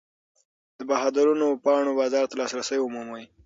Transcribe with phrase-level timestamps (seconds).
[0.77, 3.25] د بهادرو پاڼو بازار ته لاسرسی ومومئ.